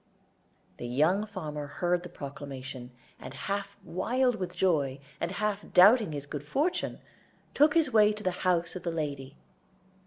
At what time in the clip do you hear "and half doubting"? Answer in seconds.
5.19-6.11